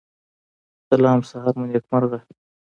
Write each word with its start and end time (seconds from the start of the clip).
سلام 0.89 1.19
سهار 1.29 1.53
مو 1.59 1.65
نیکمرغه 1.69 2.19